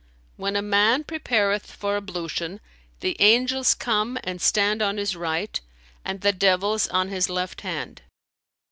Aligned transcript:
"When 0.35 0.55
a 0.55 0.63
man 0.63 1.03
prepareth 1.03 1.67
for 1.69 1.95
ablution, 1.95 2.59
the 3.01 3.15
angels 3.19 3.75
come 3.75 4.17
and 4.23 4.41
stand 4.41 4.81
on 4.81 4.97
his 4.97 5.15
right 5.15 5.61
and 6.03 6.21
the 6.21 6.33
devils 6.33 6.87
on 6.87 7.09
his 7.09 7.29
left 7.29 7.61
hand. 7.61 8.01